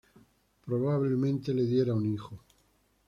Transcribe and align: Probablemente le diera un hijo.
Probablemente 0.65 1.53
le 1.53 1.61
diera 1.63 1.93
un 1.93 2.11
hijo. 2.11 2.39